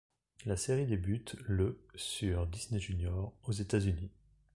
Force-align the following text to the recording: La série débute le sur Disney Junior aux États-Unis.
La 0.47 0.57
série 0.57 0.87
débute 0.87 1.35
le 1.45 1.79
sur 1.93 2.47
Disney 2.47 2.79
Junior 2.81 3.31
aux 3.43 3.51
États-Unis. 3.51 4.09